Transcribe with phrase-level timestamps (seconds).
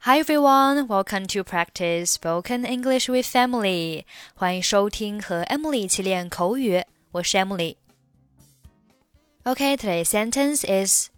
[0.00, 4.04] Hi everyone, welcome to practice spoken English with Emily.
[4.34, 11.10] 欢迎收听和 Emily 一起练口语，我是 Emily。Okay, today's sentence is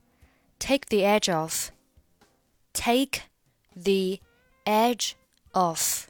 [0.59, 1.69] take the edge off.
[2.73, 3.25] Take
[3.75, 4.21] the
[4.65, 5.13] edge
[5.53, 6.07] off.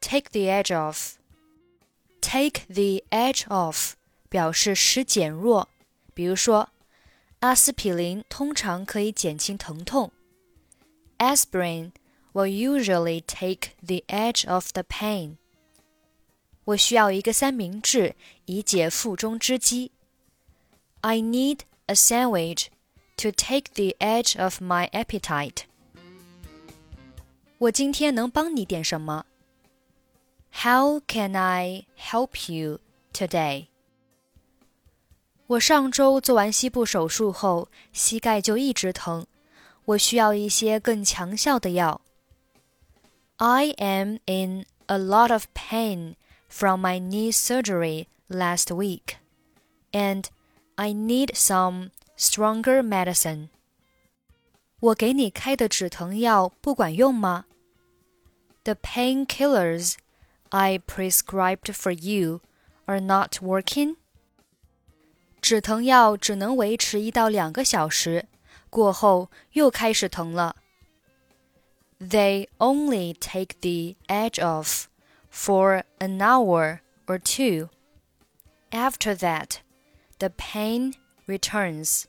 [0.00, 1.14] Take the edge off.
[2.20, 3.92] Take the edge off
[4.28, 5.68] 表示使减弱，
[6.12, 6.68] 比如说，
[7.40, 10.12] 阿司匹林通常可以减轻疼痛。
[11.20, 11.92] Aspirin
[12.32, 15.36] will usually take the edge off the pain.
[16.64, 19.92] 我需要一个三明治以解腹中之饥。
[21.00, 22.66] I need a sandwich
[23.16, 25.64] to take the edge off my appetite.
[27.58, 29.24] 我今天能帮你点什么？
[30.52, 32.80] How can I help you
[33.12, 33.68] today?
[35.46, 39.26] 我上周做完膝部手术后，膝盖就一直疼。
[39.90, 42.00] 我需要一些更强效的药。
[43.36, 46.16] I am in a lot of pain
[46.48, 49.16] from my knee surgery last week,
[49.92, 50.24] and
[50.76, 53.48] I need some stronger medicine.
[54.80, 57.46] 我给你开的止疼药不管用吗？
[58.64, 59.94] The painkillers
[60.48, 62.40] I prescribed for you
[62.86, 63.96] are not working.
[65.40, 68.26] 止疼药只能维持一到两个小时。
[68.70, 70.56] 过后又开始疼了。
[71.98, 74.84] They only take the edge off
[75.32, 77.70] for an hour or two.
[78.70, 79.56] After that,
[80.18, 80.94] the pain
[81.26, 82.04] returns.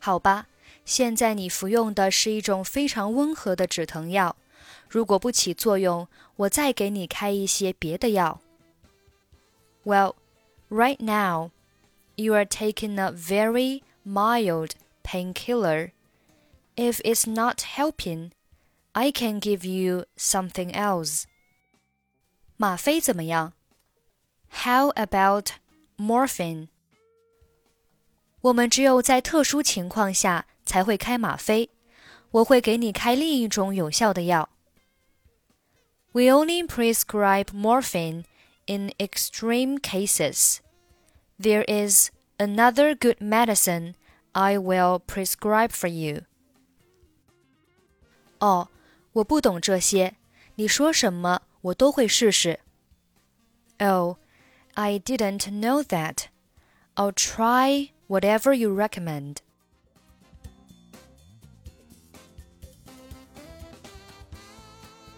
[0.00, 0.48] 好吧，
[0.84, 4.36] 现在你服用的是一种非常温和的止疼药。
[4.88, 8.40] 如果不起作用，我再给你开一些别的药。
[9.84, 10.14] Well,
[10.70, 11.50] right now,
[12.16, 14.70] you are taking a very mild
[15.08, 15.92] painkiller.
[16.76, 18.32] If it's not helping,
[18.92, 21.24] I can give you something else.
[22.56, 23.52] 吗啡怎么样？
[24.50, 25.50] How about
[25.96, 26.68] morphine?
[28.40, 31.70] 我们只有在特殊情况下才会开吗啡。
[32.30, 34.48] 我会给你开另一种有效的药。
[36.12, 38.24] We only prescribe morphine
[38.66, 40.58] in extreme cases.
[41.40, 43.94] There is another good medicine
[44.32, 46.22] I will prescribe for you.
[48.40, 48.68] 哦，
[49.12, 50.16] 我不懂这些，
[50.56, 52.60] 你说什么我都会试试。
[53.78, 54.16] Oh,
[54.74, 56.26] I didn't know that.
[56.96, 59.38] I'll try whatever you recommend.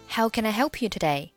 [0.09, 1.33] How can I help you today?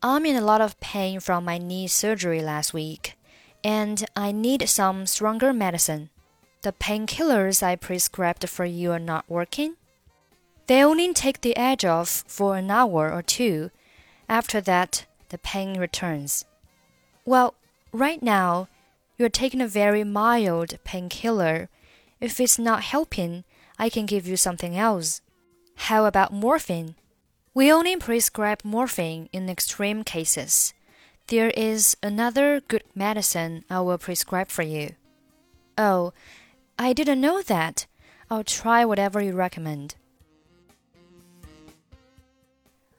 [0.00, 3.14] I'm in a lot of pain from my knee surgery last week,
[3.62, 6.08] and I need some stronger medicine.
[6.63, 9.75] The painkillers I prescribed for you are not working?
[10.67, 13.69] They only take the edge off for an hour or two.
[14.29, 16.45] After that, the pain returns.
[17.25, 17.53] Well,
[17.91, 18.69] right now,
[19.17, 21.67] you're taking a very mild painkiller.
[22.21, 23.43] If it's not helping,
[23.77, 25.19] I can give you something else.
[25.75, 26.95] How about morphine?
[27.53, 30.73] We only prescribe morphine in extreme cases.
[31.27, 34.95] There is another good medicine I will prescribe for you.
[35.77, 36.13] Oh,
[36.83, 37.87] I didn't know that.
[38.29, 39.95] I'll try whatever you recommend.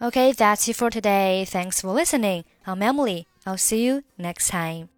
[0.01, 1.45] Okay, that's it for today.
[1.47, 2.45] Thanks for listening.
[2.67, 3.27] I'm Emily.
[3.45, 4.89] I'll see you next time.